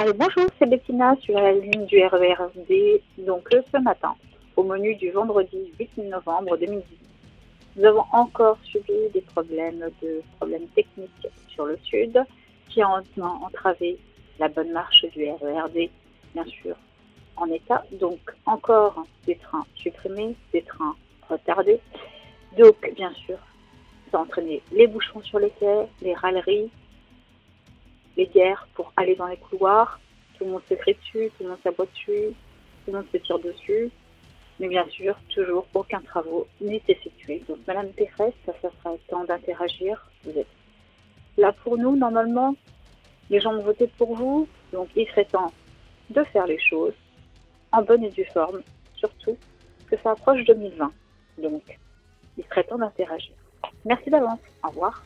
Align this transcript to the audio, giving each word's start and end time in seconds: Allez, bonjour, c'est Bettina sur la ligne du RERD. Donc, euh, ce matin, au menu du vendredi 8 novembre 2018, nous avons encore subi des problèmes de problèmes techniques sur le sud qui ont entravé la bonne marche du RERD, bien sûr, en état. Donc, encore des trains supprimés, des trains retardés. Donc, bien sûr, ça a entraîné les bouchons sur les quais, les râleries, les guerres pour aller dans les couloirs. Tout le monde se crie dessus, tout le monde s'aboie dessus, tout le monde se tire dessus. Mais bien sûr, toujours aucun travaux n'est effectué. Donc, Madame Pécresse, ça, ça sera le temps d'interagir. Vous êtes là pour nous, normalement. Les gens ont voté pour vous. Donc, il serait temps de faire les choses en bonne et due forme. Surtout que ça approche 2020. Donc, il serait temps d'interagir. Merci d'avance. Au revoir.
Allez, 0.00 0.12
bonjour, 0.12 0.46
c'est 0.56 0.70
Bettina 0.70 1.16
sur 1.22 1.34
la 1.34 1.50
ligne 1.50 1.84
du 1.86 2.00
RERD. 2.00 3.00
Donc, 3.18 3.48
euh, 3.52 3.60
ce 3.74 3.82
matin, 3.82 4.14
au 4.54 4.62
menu 4.62 4.94
du 4.94 5.10
vendredi 5.10 5.72
8 5.76 5.98
novembre 6.04 6.56
2018, 6.56 6.98
nous 7.74 7.84
avons 7.84 8.04
encore 8.12 8.58
subi 8.62 8.92
des 9.12 9.22
problèmes 9.22 9.90
de 10.00 10.22
problèmes 10.36 10.68
techniques 10.68 11.26
sur 11.48 11.64
le 11.64 11.76
sud 11.78 12.16
qui 12.68 12.84
ont 12.84 13.02
entravé 13.42 13.98
la 14.38 14.46
bonne 14.46 14.70
marche 14.70 15.04
du 15.16 15.28
RERD, 15.28 15.90
bien 16.32 16.44
sûr, 16.44 16.76
en 17.34 17.46
état. 17.46 17.82
Donc, 17.90 18.20
encore 18.46 19.04
des 19.26 19.34
trains 19.34 19.66
supprimés, 19.74 20.36
des 20.52 20.62
trains 20.62 20.94
retardés. 21.28 21.80
Donc, 22.56 22.88
bien 22.94 23.12
sûr, 23.14 23.38
ça 24.12 24.18
a 24.18 24.20
entraîné 24.20 24.62
les 24.70 24.86
bouchons 24.86 25.22
sur 25.22 25.40
les 25.40 25.50
quais, 25.58 25.88
les 26.02 26.14
râleries, 26.14 26.70
les 28.18 28.26
guerres 28.26 28.68
pour 28.74 28.92
aller 28.96 29.14
dans 29.14 29.28
les 29.28 29.38
couloirs. 29.38 29.98
Tout 30.36 30.44
le 30.44 30.50
monde 30.50 30.62
se 30.68 30.74
crie 30.74 30.94
dessus, 30.94 31.30
tout 31.36 31.44
le 31.44 31.50
monde 31.50 31.58
s'aboie 31.62 31.86
dessus, 31.86 32.34
tout 32.84 32.90
le 32.90 32.98
monde 32.98 33.06
se 33.10 33.16
tire 33.16 33.38
dessus. 33.38 33.90
Mais 34.60 34.68
bien 34.68 34.86
sûr, 34.88 35.16
toujours 35.32 35.66
aucun 35.72 36.00
travaux 36.00 36.46
n'est 36.60 36.82
effectué. 36.88 37.42
Donc, 37.48 37.58
Madame 37.66 37.88
Pécresse, 37.90 38.34
ça, 38.44 38.52
ça 38.60 38.68
sera 38.78 38.92
le 38.92 38.98
temps 39.08 39.24
d'interagir. 39.24 40.10
Vous 40.24 40.36
êtes 40.36 40.48
là 41.36 41.52
pour 41.52 41.78
nous, 41.78 41.96
normalement. 41.96 42.56
Les 43.30 43.40
gens 43.40 43.54
ont 43.54 43.62
voté 43.62 43.86
pour 43.96 44.16
vous. 44.16 44.48
Donc, 44.72 44.88
il 44.96 45.06
serait 45.08 45.26
temps 45.26 45.52
de 46.10 46.24
faire 46.24 46.46
les 46.46 46.58
choses 46.58 46.94
en 47.70 47.82
bonne 47.82 48.02
et 48.02 48.10
due 48.10 48.24
forme. 48.24 48.62
Surtout 48.96 49.36
que 49.88 49.96
ça 50.02 50.10
approche 50.10 50.44
2020. 50.44 50.92
Donc, 51.38 51.78
il 52.36 52.44
serait 52.44 52.64
temps 52.64 52.78
d'interagir. 52.78 53.34
Merci 53.84 54.10
d'avance. 54.10 54.40
Au 54.64 54.70
revoir. 54.70 55.04